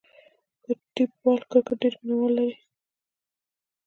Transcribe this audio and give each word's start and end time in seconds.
د 0.63 0.65
ټیپ 0.93 1.11
بال 1.21 1.39
کرکټ 1.49 1.77
ډېر 1.81 1.93
مینه 2.03 2.15
وال 2.19 2.31
لري. 2.37 2.55